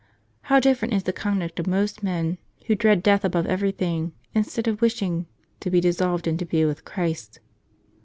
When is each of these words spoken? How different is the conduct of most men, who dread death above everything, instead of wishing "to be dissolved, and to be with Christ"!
How 0.49 0.59
different 0.59 0.95
is 0.95 1.03
the 1.03 1.13
conduct 1.13 1.59
of 1.59 1.67
most 1.67 2.01
men, 2.01 2.39
who 2.65 2.73
dread 2.73 3.03
death 3.03 3.23
above 3.23 3.45
everything, 3.45 4.13
instead 4.33 4.67
of 4.67 4.81
wishing 4.81 5.27
"to 5.59 5.69
be 5.69 5.79
dissolved, 5.79 6.25
and 6.25 6.39
to 6.39 6.45
be 6.45 6.65
with 6.65 6.83
Christ"! 6.85 7.39